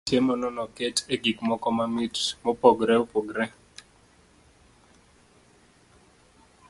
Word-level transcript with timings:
Chiemo 0.07 0.33
no 0.41 0.49
noket 0.57 0.97
e 1.13 1.15
gik 1.23 1.37
moko 1.47 1.67
mamit 1.77 2.15
mopogore 2.43 2.95
opogore. 3.03 3.45